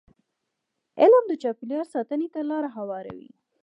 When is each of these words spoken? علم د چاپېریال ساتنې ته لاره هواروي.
علم 1.01 1.23
د 1.29 1.33
چاپېریال 1.41 1.85
ساتنې 1.95 2.27
ته 2.33 2.39
لاره 2.49 2.69
هواروي. 2.77 3.29